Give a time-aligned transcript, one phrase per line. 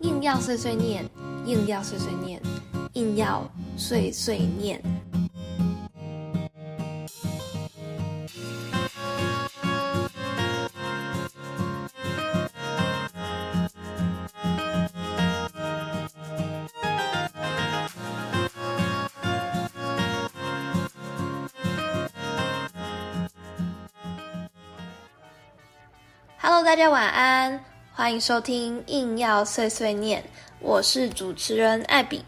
[0.00, 1.08] 硬要碎碎念，
[1.46, 2.40] 硬要碎碎念，
[2.94, 4.80] 硬要碎碎念。
[26.38, 27.64] Hello，大家晚安，
[27.96, 30.20] 欢迎收听硬要碎碎念，
[30.58, 32.20] 我是主持人艾比。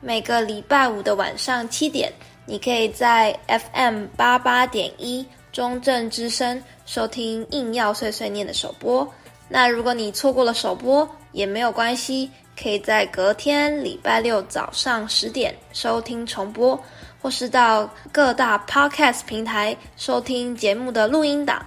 [0.00, 2.10] 每个礼拜五的晚上七点，
[2.46, 9.06] 你可以在 FM 八八点一中正之声收听硬要碎碎念的首播。
[9.46, 16.82] 那如果你错过了首播也没有关系，可以在隔天礼拜六早上十点收听重播，
[17.20, 21.62] 或是到各大 Podcast 平台收听节目的录音档。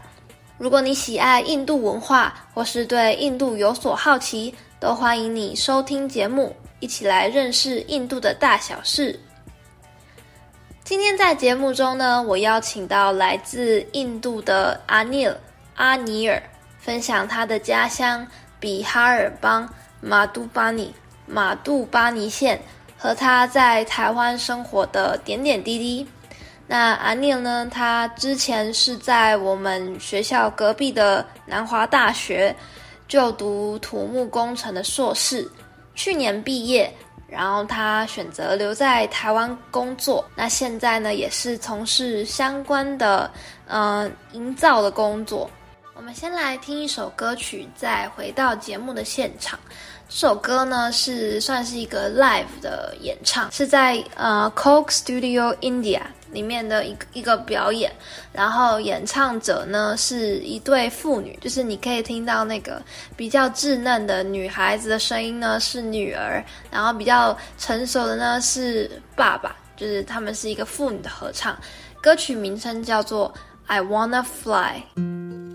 [0.58, 9.20] 如果你喜爱印度文化，或是对印度有所好奇，都欢迎你收听节目，一起来认识印度的大小事。
[10.84, 15.38] 今天在节目中呢，我邀请到来自印度的阿尼尔
[15.76, 16.42] 阿尼尔，
[16.80, 18.26] 分享他的家乡
[18.60, 19.70] 比哈尔邦
[20.02, 20.92] 马杜巴尼
[21.28, 22.60] 马杜巴尼县
[22.98, 26.08] 和他在台湾生活的点点滴滴。
[26.70, 27.66] 那阿念呢？
[27.72, 32.54] 他之前是在我们学校隔壁的南华大学
[33.08, 35.50] 就读土木工程的硕士，
[35.96, 36.94] 去年毕业，
[37.30, 40.26] 然后他选择留在台湾工作。
[40.36, 43.32] 那现在呢，也是从事相关的
[43.66, 45.50] 呃营造的工作。
[45.96, 49.58] 我们先来听一首歌曲，再回到节目的现场。
[50.10, 56.02] 这首歌呢是算是一个 live 的演唱，是在呃 Coke Studio India。
[56.38, 57.92] 里面的一个一个表演，
[58.32, 62.80] 然后演唱者呢是一对父女，就是你可以听到那个
[63.16, 71.58] 比较稚嫩的女孩子的声音呢是女儿，然后比较成熟的呢是爸爸，就是他们是一个父女的合唱，
[72.04, 73.34] 歌曲名称叫做
[73.66, 75.47] I Wanna Fly。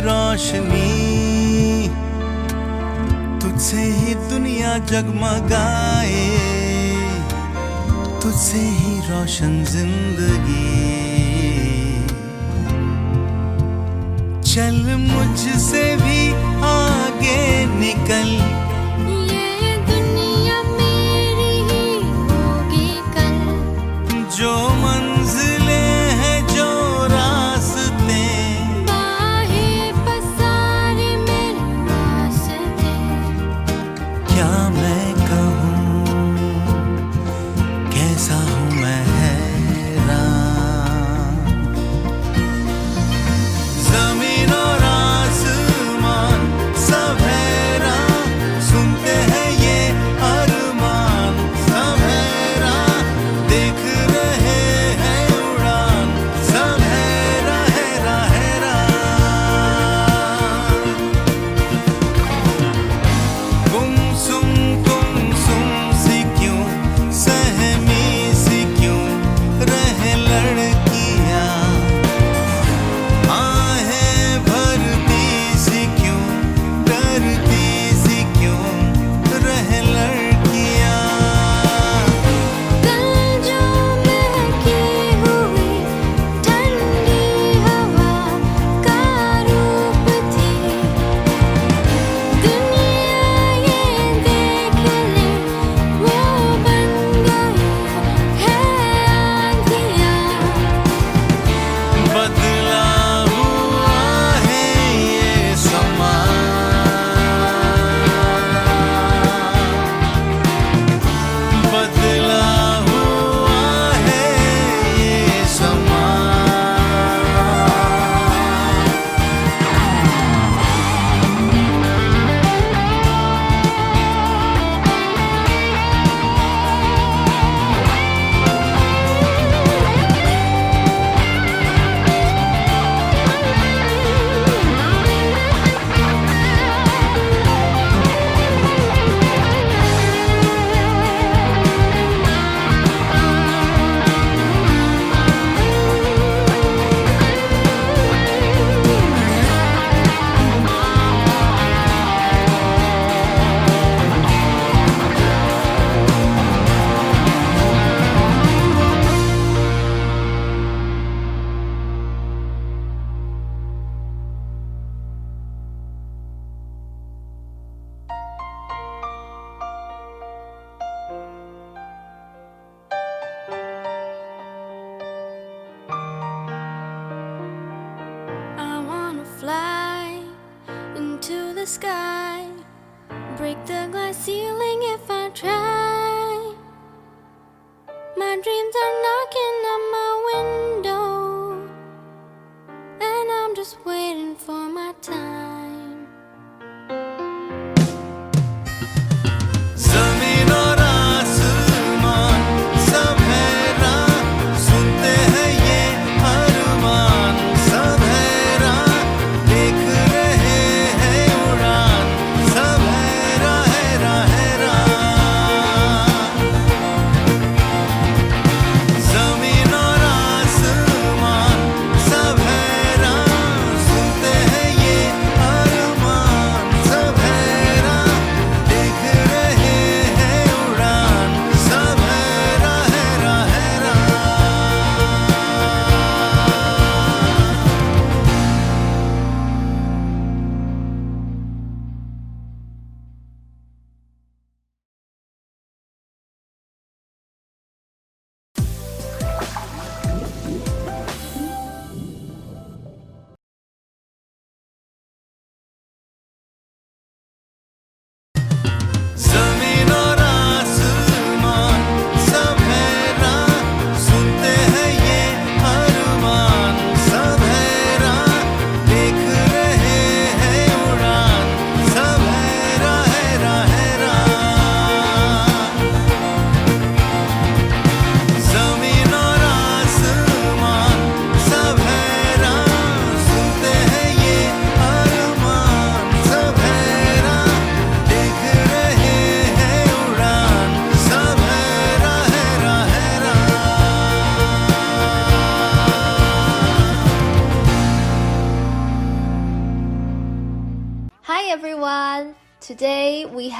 [0.00, 0.88] रोशनी।
[3.42, 6.26] तुझसे ही दुनिया जगमगाए।
[8.22, 10.68] तुझसे ही रोशन ज़िंदगी।
[14.54, 16.20] चल मुझसे भी
[16.68, 18.30] आगे निकल।
[19.30, 19.47] ये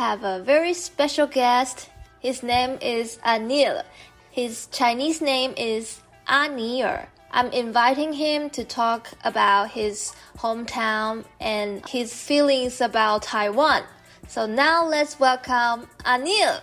[0.08, 1.90] have a very special guest.
[2.20, 3.82] His name is Anil.
[4.30, 7.08] His Chinese name is Anir.
[7.30, 13.82] I'm inviting him to talk about his hometown and his feelings about Taiwan.
[14.28, 16.58] So now let's welcome Anil.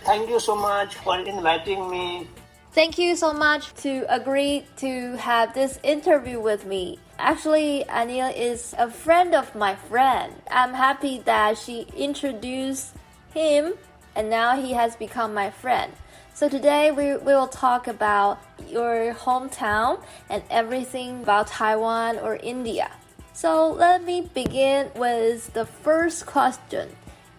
[0.00, 2.26] Thank you so much for inviting me.
[2.72, 6.98] Thank you so much to agree to have this interview with me.
[7.18, 10.34] Actually, Anil is a friend of my friend.
[10.50, 12.94] I'm happy that she introduced
[13.32, 13.74] him
[14.14, 15.92] and now he has become my friend.
[16.34, 22.90] So today we, we will talk about your hometown and everything about Taiwan or India.
[23.32, 26.90] So let me begin with the first question.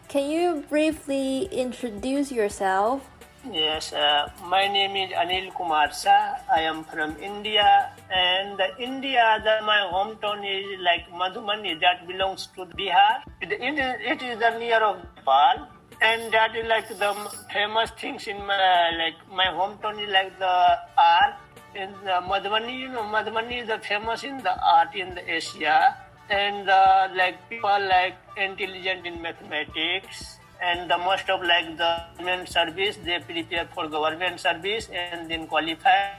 [0.07, 3.07] Can you briefly introduce yourself?
[3.51, 6.35] Yes, uh, my name is Anil Kumar Sah.
[6.51, 12.47] I am from India, and the India, the, my hometown is like Madhubani, that belongs
[12.55, 13.23] to Bihar.
[13.41, 15.67] It, it, is, it is the near of Nepal,
[16.01, 17.13] and that is like the
[17.51, 21.35] famous things in my like my hometown is like the art.
[21.75, 25.95] In the Madhubani, you know, Madhubani is the famous in the art in the Asia,
[26.29, 32.49] and uh, like people like intelligent in mathematics and the most of like the government
[32.49, 36.17] service they prepare for government service and then qualify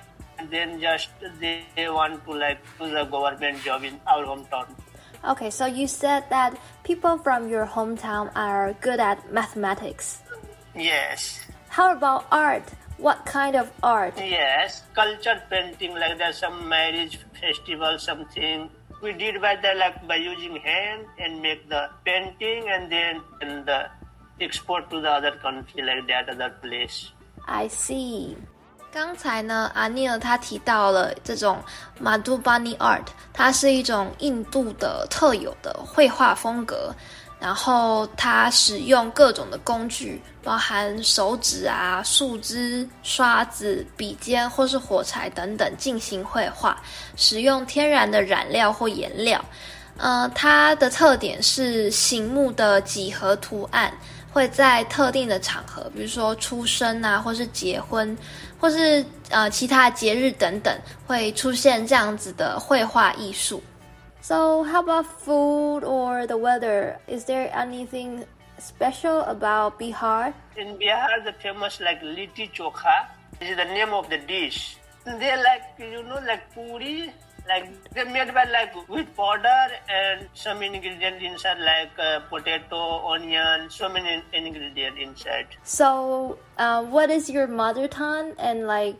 [0.50, 4.66] then just they want to like do the government job in our hometown
[5.25, 6.54] Okay, so you said that
[6.85, 10.23] people from your hometown are good at mathematics.
[10.76, 12.62] yes How about art?
[12.99, 14.14] What kind of art?
[14.18, 18.71] yes culture painting like that, some marriage festival something
[19.02, 23.66] we did by the like by using hand and make the painting and then and
[23.66, 23.87] the
[24.40, 27.11] export to the other country like that other place
[27.47, 28.37] I see.
[28.92, 31.62] 刚才呢，阿尼尔他提到了这种
[31.99, 36.92] 马杜巴尼 art，它是一种印度的特有的绘画风格。
[37.40, 46.76] 然后它使用各种的工具，包含手指啊、树枝、刷子、笔尖或是火柴等等进行绘画，
[47.14, 49.40] 使用天然的染料或颜料。
[49.99, 53.92] 呃，它的特点是醒目的几何图案，
[54.33, 58.18] 会在特定的场合，比如说出生啊，或是结婚，
[58.60, 63.62] 或是呃其他节日等等，会出现这样子的绘画艺术。
[64.22, 66.96] So how about food or the weather?
[67.08, 68.25] Is there anything
[68.58, 70.34] special about Bihar?
[70.56, 73.08] In Bihar, the famous like liti chokha
[73.42, 74.78] is the name of the dish.
[75.04, 77.12] They like you know like puri,
[77.49, 83.71] like they made by like with powder and some ingredient inside like uh, potato, onion,
[83.71, 85.47] so many ingredient inside.
[85.64, 88.97] So, uh, what is your mother tongue and like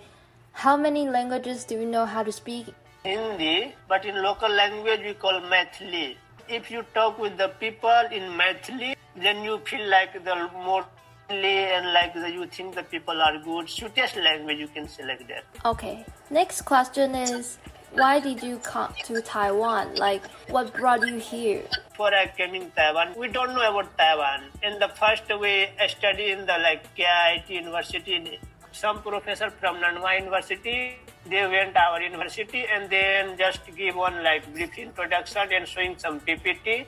[0.52, 2.67] how many languages do you know how to speak?
[3.05, 6.17] Hindi, but in local language we call Maithili
[6.49, 10.87] If you talk with the people in Maithili then you feel like the more
[11.31, 13.69] and like the, you think the people are good.
[13.69, 15.45] Sweetest language you can select that.
[15.64, 16.07] Okay.
[16.31, 17.59] Next question is
[17.92, 19.95] why did you come to Taiwan?
[19.95, 21.62] Like, what brought you here?
[21.90, 24.45] Before I came in Taiwan, we don't know about Taiwan.
[24.62, 28.38] In the first we study in the like KIT University.
[28.73, 34.52] Some professor from Nanhua University, they went our university and then just give one like
[34.52, 36.87] brief introduction and showing some PPT.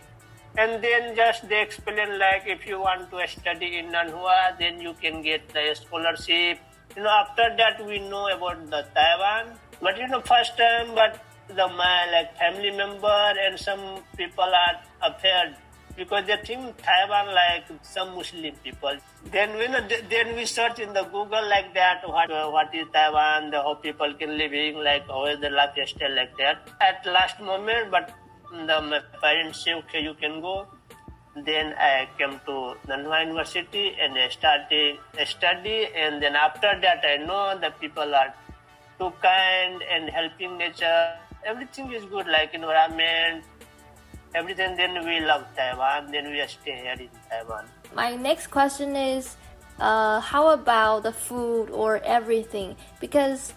[0.58, 4.94] And then just they explain like if you want to study in Nanhua, then you
[5.00, 6.58] can get the scholarship.
[6.96, 9.56] You know, after that we know about the Taiwan.
[9.80, 14.76] But you know, first time, but the my like family member and some people are
[15.02, 15.56] afraid
[15.96, 18.96] because they think Taiwan like some Muslim people.
[19.32, 22.86] Then we know, then we search in the Google like that what uh, what is
[22.92, 26.68] Taiwan, the how people can living like how is the lifestyle like that.
[26.80, 28.14] At last moment, but
[28.50, 30.66] the my parents say okay you can go.
[31.44, 37.04] Then I came to Nanhua University and I started a study and then after that
[37.04, 38.34] I know the people are
[39.00, 41.16] too kind and helping nature.
[41.44, 43.42] Everything is good like environment,
[44.34, 44.76] everything.
[44.76, 46.12] Then we love Taiwan.
[46.12, 47.64] Then we stay here in Taiwan.
[47.96, 49.36] My next question is
[49.80, 52.76] uh, how about the food or everything?
[53.00, 53.54] Because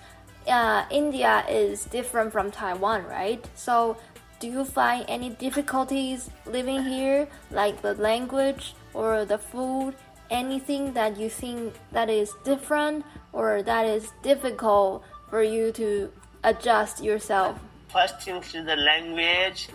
[0.48, 3.44] uh, India is different from Taiwan, right?
[3.56, 3.98] So,
[4.40, 9.96] do you find any difficulties living here, like the language or the food?
[10.32, 15.04] Anything that you think that is different or that is difficult
[15.34, 16.12] for you to
[16.44, 17.58] adjust yourself?
[17.92, 19.70] First thing is the language,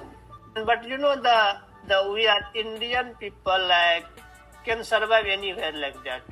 [0.55, 1.38] but you know the
[1.91, 4.07] the we are Indian people like
[4.65, 6.23] can survive anywhere like that.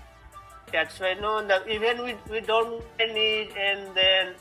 [0.72, 4.34] That's why no the even we we don't need and then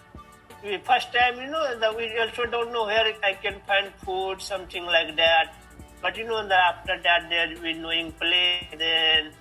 [0.64, 4.40] we first time you know that we also don't know where I can find food
[4.40, 5.56] something like that.
[6.04, 8.70] But you know, the, after that, there we knowing play.
[8.78, 9.32] Then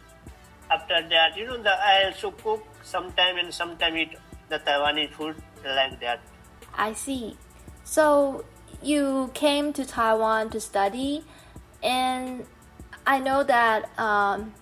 [0.71, 4.17] after that, you know, the I also cook sometime and sometime eat
[4.49, 6.21] the Taiwanese food like that.
[6.77, 7.37] I see.
[7.85, 8.45] So
[8.83, 11.25] you came to Taiwan to study,
[11.83, 12.47] and
[13.07, 14.55] I know that um,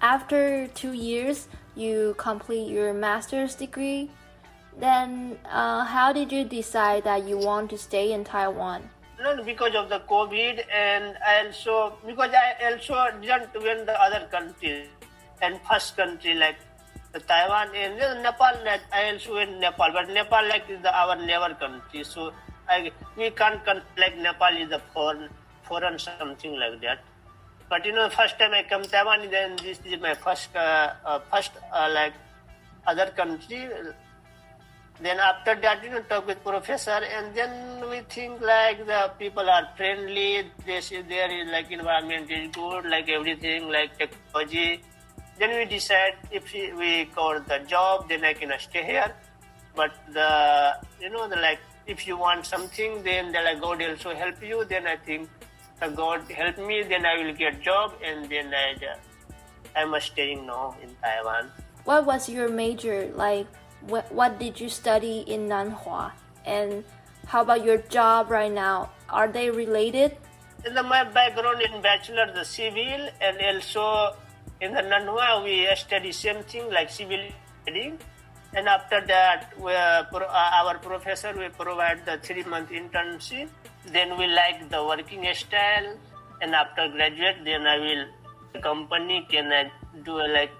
[0.00, 4.10] after two years you complete your master's degree.
[4.78, 8.88] Then, uh, how did you decide that you want to stay in Taiwan?
[9.20, 14.26] Not because of the COVID, and I also because I also didn't win the other
[14.30, 14.88] countries
[15.42, 16.56] and first country like
[17.20, 18.52] Taiwan and then Nepal.
[18.64, 22.32] Like I also went Nepal, but Nepal like is the, our neighbor country, so
[22.68, 23.60] I we can't
[23.98, 25.28] like Nepal is the foreign
[25.64, 27.04] foreign something like that.
[27.68, 31.20] But you know, first time I come Taiwan, then this is my first uh, uh,
[31.30, 32.14] first uh, like
[32.86, 33.68] other country
[35.00, 37.50] then after that you know talk with professor and then
[37.90, 42.84] we think like the people are friendly they say there is like environment is good
[42.84, 44.80] like everything like technology
[45.38, 49.12] then we decide if we, cover the job then i can stay here
[49.74, 54.14] but the you know the like if you want something then the like god also
[54.14, 55.28] help you then i think
[55.80, 58.96] the god help me then i will get job and then i uh,
[59.76, 61.50] i'm staying now in taiwan
[61.84, 63.10] What was your major?
[63.14, 63.46] Like,
[63.88, 66.12] what, what did you study in Nanhua?
[66.44, 66.84] And
[67.26, 68.90] how about your job right now?
[69.10, 70.16] Are they related?
[70.64, 74.14] In the, my background in bachelor, the civil, and also
[74.62, 77.18] in the Nanhua, we study same thing like civil
[77.66, 77.98] engineering.
[78.54, 83.48] And after that, uh, pro, uh, our professor will provide the three month internship.
[83.86, 85.96] Then we like the working style.
[86.40, 88.06] And after graduate, then I will
[88.52, 89.72] the company can I
[90.04, 90.52] do like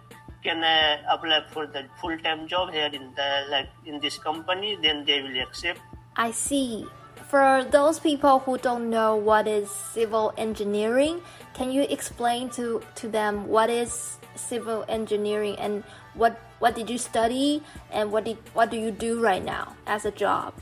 [0.42, 4.78] can I apply for the full time job here in the like in this company?
[4.82, 5.78] Then they will accept.
[6.16, 6.86] I see.
[7.32, 11.22] For those people who don't know what is civil engineering,
[11.54, 16.98] can you explain to, to them what is civil engineering and what what did you
[16.98, 20.52] study and what did what do you do right now as a job?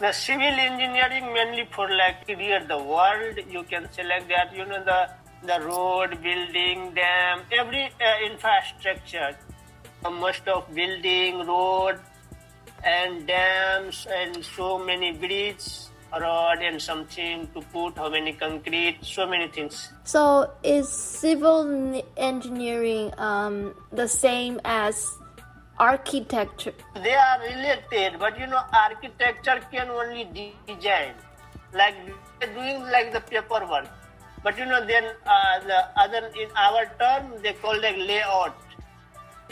[0.00, 3.36] The civil engineering mainly for like clear the world.
[3.50, 4.56] You can select that.
[4.56, 5.12] You know the
[5.44, 9.36] the road, building, dam, every uh, infrastructure.
[10.02, 12.00] Uh, most of building, road,
[12.84, 19.26] and dams, and so many bridges, road, and something to put how many concrete, so
[19.26, 19.92] many things.
[20.04, 25.06] So is civil engineering um, the same as
[25.78, 26.74] architecture?
[26.94, 30.24] They are related, but you know, architecture can only
[30.66, 31.14] design,
[31.72, 31.96] like
[32.54, 33.88] doing like the paperwork.
[34.42, 38.56] But you know, then uh, the other in our term they call like layout.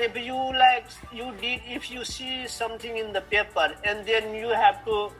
[0.00, 4.48] If you like, you did if you see something in the paper and then you
[4.48, 5.10] have to,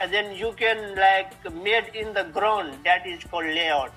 [0.00, 2.74] and then you can like made in the ground.
[2.84, 3.92] That is called layout.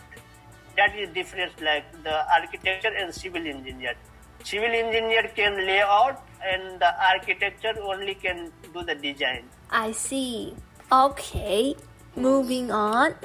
[0.77, 3.95] That is difference like the architecture and civil engineer.
[4.43, 9.43] Civil engineer can lay out and the architecture only can do the design.
[9.71, 10.55] I see.
[10.91, 11.75] Okay,
[12.15, 13.15] moving on.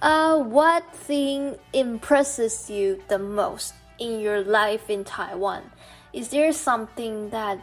[0.00, 5.70] Uh, what thing impresses you the most in your life in Taiwan?
[6.12, 7.58] Is there something that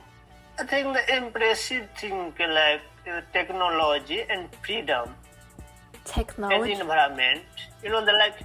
[0.59, 5.15] I think the impressive thing like uh, technology and freedom
[6.05, 7.43] technology and environment.
[7.83, 8.35] You know the like.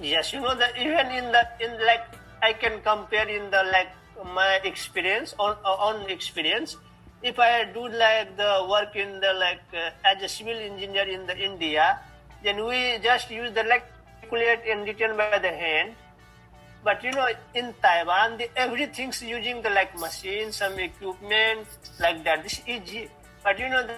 [0.00, 2.04] Yes, you know that even in the in like
[2.42, 3.90] I can compare in the like
[4.34, 6.76] my experience on on experience.
[7.22, 11.26] If I do like the work in the like uh, as a civil engineer in
[11.26, 11.98] the India,
[12.44, 13.88] then we just use the like
[14.20, 15.94] calculate and written by the hand.
[16.84, 21.66] But you know, in Taiwan, the, everything's using the like machine, some equipment
[21.98, 22.42] like that.
[22.42, 23.10] This is easy.
[23.42, 23.96] But you know, the,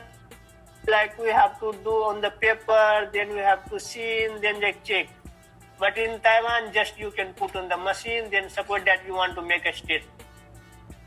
[0.91, 4.75] like we have to do on the paper, then we have to see, then they
[4.85, 5.09] check.
[5.79, 9.37] But in Taiwan, just you can put on the machine, then suppose that you want
[9.37, 10.03] to make a state.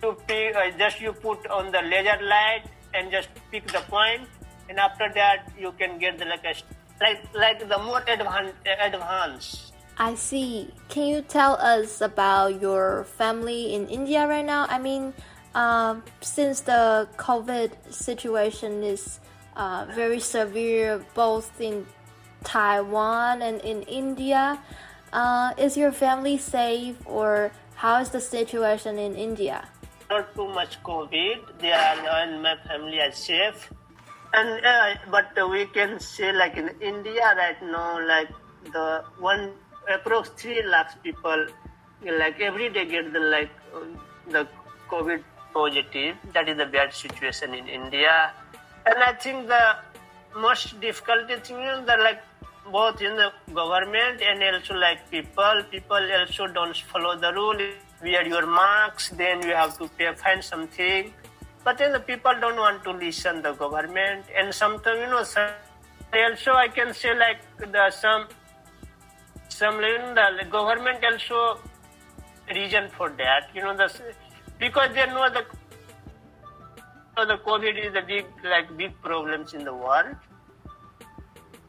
[0.01, 4.27] You pick, uh, just you put on the laser light and just pick the point,
[4.69, 6.55] and after that you can get the like a,
[7.01, 9.73] like like the more advanced advanced.
[9.97, 10.69] I see.
[10.89, 14.65] Can you tell us about your family in India right now?
[14.69, 15.13] I mean,
[15.53, 19.19] um, since the COVID situation is
[19.55, 21.85] uh, very severe both in
[22.43, 24.57] Taiwan and in India,
[25.13, 29.67] uh, is your family safe or how is the situation in India?
[30.11, 31.59] not too much COVID.
[31.59, 33.71] They are and my family are safe.
[34.33, 38.29] And uh, but we can say like in India right now, like
[38.71, 39.51] the one
[39.89, 41.47] approx three lakhs people,
[42.03, 43.51] like every day get the like
[44.29, 44.47] the
[44.89, 45.21] COVID
[45.53, 46.15] positive.
[46.33, 48.31] That is the bad situation in India.
[48.85, 49.75] And I think the
[50.35, 52.21] most difficult thing is that like
[52.71, 57.59] both in the government and also like people, people also don't follow the rule.
[58.01, 61.13] Wear your masks, then you have to pay fine something.
[61.63, 65.49] But then the people don't want to listen the government, and sometimes you know some
[66.13, 68.27] also I can say like the some
[69.49, 71.59] some you know, the government also
[72.49, 73.49] reason for that.
[73.53, 73.87] You know the
[74.59, 75.45] because they know the
[77.15, 80.15] the COVID is a big like big problems in the world,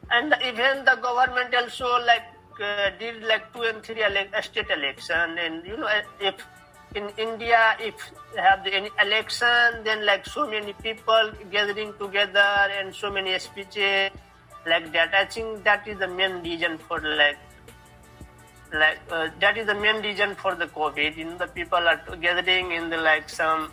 [0.09, 2.23] and even the government also like
[2.59, 6.35] uh, did like two and three ele- state election, and you know if
[6.95, 7.95] in India if
[8.37, 14.11] have the any election, then like so many people gathering together and so many speeches
[14.65, 15.13] like that.
[15.13, 17.37] I think that is the main reason for like
[18.73, 21.17] like uh, that is the main reason for the COVID.
[21.17, 23.71] You know, the people are gathering in the like some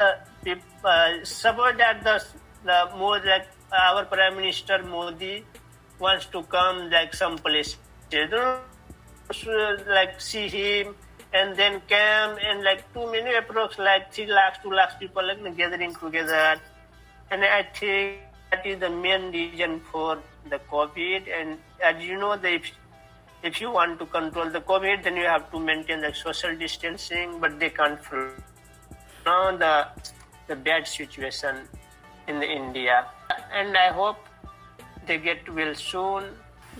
[0.00, 0.12] uh,
[0.44, 2.24] peop- uh, suppose that the
[2.64, 5.44] the more like our prime minister Modi
[5.98, 7.76] wants to come like some place,
[8.10, 8.60] you know,
[9.32, 10.94] so, like see him
[11.32, 15.56] and then come and like too many approx like three lakhs, two lakhs people like
[15.56, 16.60] gathering together,
[17.30, 21.28] and I think that is the main reason for the COVID.
[21.28, 22.72] And as you know, the if,
[23.42, 27.38] if you want to control the COVID, then you have to maintain the social distancing,
[27.40, 28.00] but they can't
[29.26, 29.88] now the
[30.46, 31.68] the bad situation
[32.26, 33.06] in the India,
[33.52, 34.16] and I hope
[35.06, 36.24] they get well soon.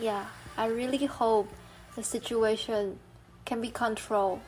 [0.01, 0.25] Yeah,
[0.57, 1.49] I really hope
[1.98, 3.00] the situation
[3.46, 4.42] can be controlled.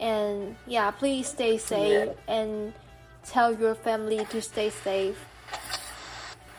[0.00, 2.72] And yeah, please stay safe and
[3.24, 5.18] tell your family to stay safe.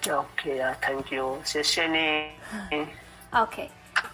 [0.07, 1.39] Okay, yeah, thank you.
[1.43, 2.87] 谢 谢你。
[3.33, 3.69] Okay.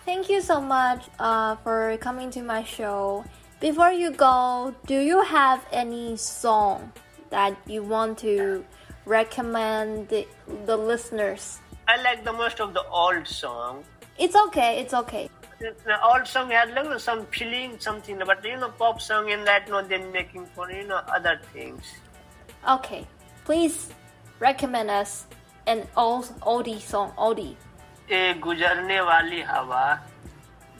[0.05, 3.23] Thank you so much uh, for coming to my show.
[3.59, 6.91] Before you go, do you have any song
[7.29, 8.65] that you want to
[9.05, 10.25] recommend the,
[10.65, 11.59] the listeners?
[11.87, 13.83] I like the most of the old song.
[14.17, 15.29] It's okay, it's okay.
[15.59, 19.69] The old song had like some feeling, something, but you know, pop song in that,
[19.69, 21.83] no, they're making for you know other things.
[22.67, 23.07] Okay.
[23.45, 23.89] Please
[24.39, 25.25] recommend us
[25.67, 27.55] an old oldie song, oldie.
[28.11, 29.83] ए गुजरने वाली हवा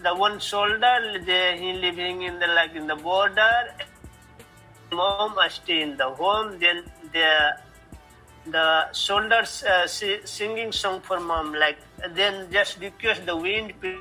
[0.04, 3.54] the one soldier they, he living in the like in the border
[4.92, 6.84] mom stay in the home then
[7.14, 7.56] the
[8.48, 11.78] the soldiers uh, si- singing song for mom like
[12.16, 13.94] then just request the wind to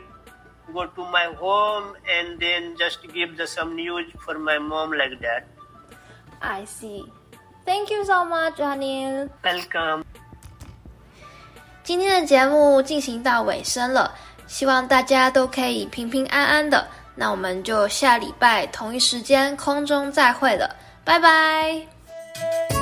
[0.73, 5.19] Go to my home and then just give the some news for my mom like
[5.21, 5.43] that
[6.41, 7.06] I see.
[7.65, 9.30] Thank you so much, Anil.
[9.43, 10.04] welcome
[11.84, 14.13] 今天的节目进行到尾声了，
[14.47, 16.88] 希望大家都可以平平安安的。
[17.15, 22.74] 那我们就下礼拜同一时间空中再会了，拜拜。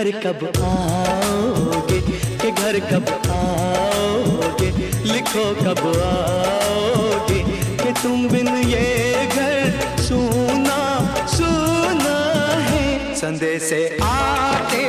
[0.00, 2.00] घर कब आओगे?
[2.38, 4.70] कि घर कब आओगे?
[5.12, 7.42] लिखो कब आओगे?
[7.84, 14.82] कि तुम बिन ये घर सुना सुना है। संदेश आते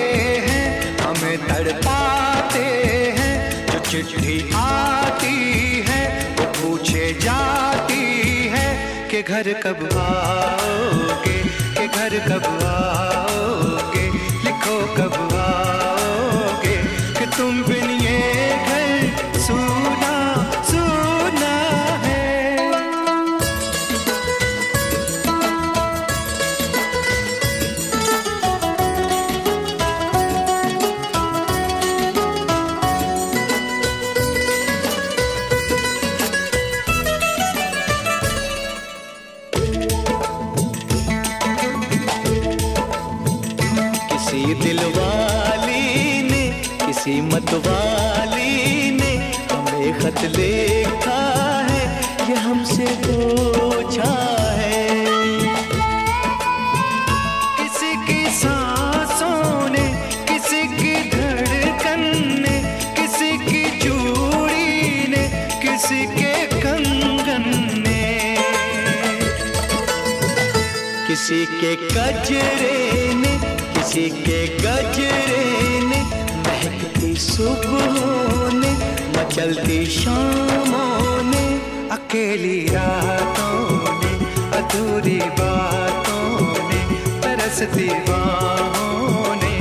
[0.47, 2.65] हैं, हमें तड़पाते
[3.17, 11.43] हैं। जो चिट्ठी आती है, वो पूछे जाती है, कि घर कब आओगे?
[11.47, 13.20] के घर कब आओगे
[71.11, 73.31] किसी के गजरे ने,
[73.73, 75.99] किसी के गजरे ने
[76.45, 78.71] महकती सुबहों ने
[79.17, 81.43] मचलती शामों ने,
[81.91, 83.59] अकेली रातों
[83.99, 84.13] ने,
[84.57, 86.81] अधूरी बातों ने,
[87.19, 89.55] तरसती बाहों ने,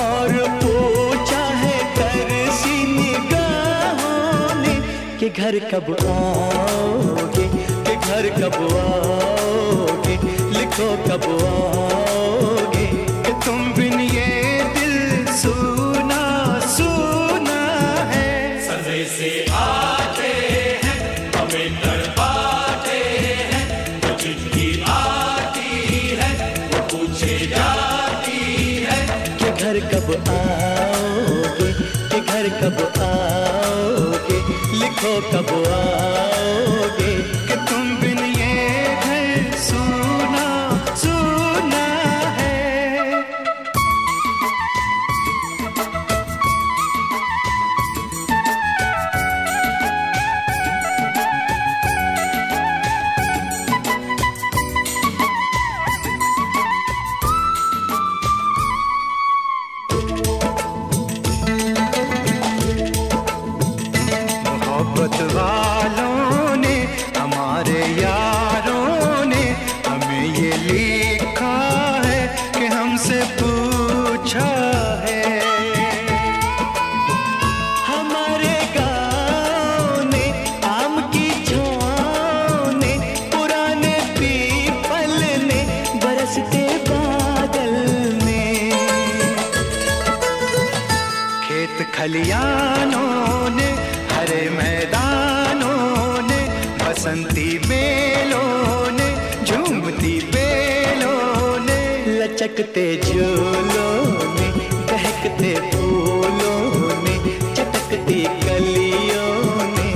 [0.00, 0.32] और
[0.62, 4.74] पूछा है तरसी निगाहों ने,
[5.18, 7.48] कि घर कब आओगे,
[7.84, 9.45] कि घर कब आओगे?
[10.76, 12.86] तो कब आओगे?
[12.96, 17.60] कि तुम बिन ये दिल सुना सुना
[18.04, 20.28] है। सजे से आते
[20.84, 24.08] हैं हमें तड़पाते हैं। तो
[24.92, 31.72] आती है वो पूछे जाती है कि घर कब आओगे?
[32.08, 34.38] कि घर कब आओगे?
[34.78, 37.35] लिखो कब आओगे?
[97.06, 99.08] बसंती मेलों ने,
[99.44, 101.78] झूमती बेलों ने,
[102.18, 103.98] लचकते झूलों
[104.34, 104.48] ने
[104.90, 106.62] बहकते फूलों
[107.02, 107.14] ने,
[107.54, 109.36] चटकती कलियों
[109.76, 109.88] ने,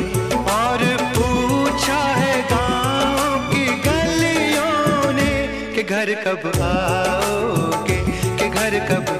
[0.53, 0.85] और
[1.16, 5.33] पूछा है गाँव की गलियों ने,
[5.75, 7.99] कि घर कब आओगे,
[8.38, 9.19] कि घर कब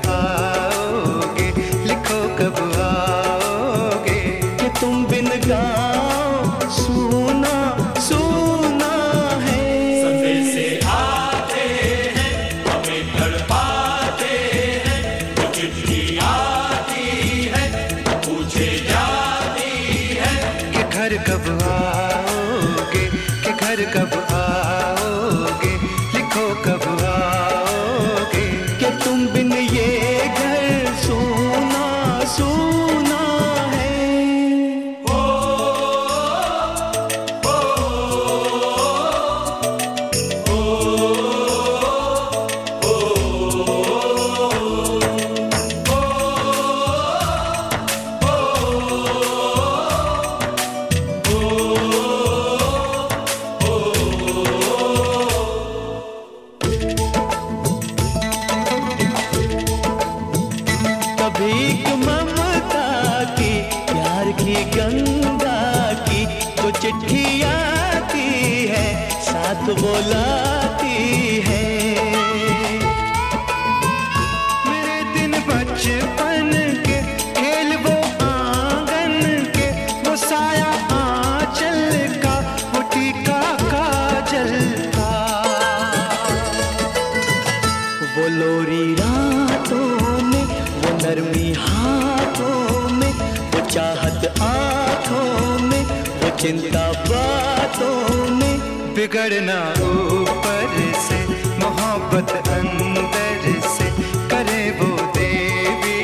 [96.40, 100.70] चिंता बातों में बिगड़ना ऊपर
[101.07, 101.18] से,
[101.59, 103.42] मोहब्बत अंदर
[103.74, 103.88] से
[104.33, 105.98] करे वो देवी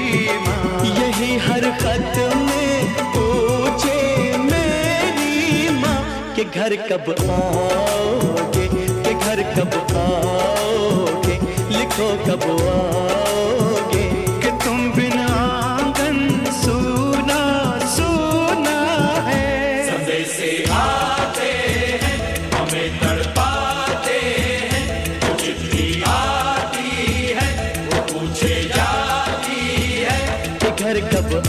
[0.46, 3.96] माँ। यही हर खत में पूछे
[4.44, 6.00] मेरी माँ
[6.36, 11.38] के घर कब आओगे, कि घर कब आओगे,
[11.70, 13.65] लिखो कब आओगे।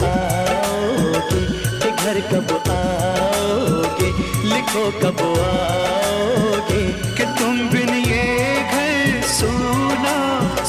[0.04, 1.42] आओगे
[1.82, 4.10] कि घर कब आओगे,
[4.50, 6.84] लिखो कब आओगे
[7.18, 8.26] कि तुम बिन ये
[8.72, 10.18] घर, सुना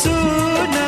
[0.05, 0.88] सुना।